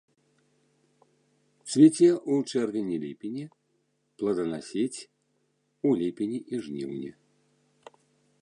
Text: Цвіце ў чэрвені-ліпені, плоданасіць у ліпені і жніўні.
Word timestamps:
Цвіце 1.73 2.07
ў 2.31 2.55
чэрвені-ліпені, 2.55 3.45
плоданасіць 4.23 4.99
у 5.91 5.95
ліпені 6.01 6.39
і 6.55 6.67
жніўні. 6.67 7.11